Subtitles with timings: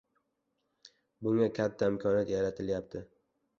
[1.27, 3.07] Bunga katta imkoniyat yaratilayapti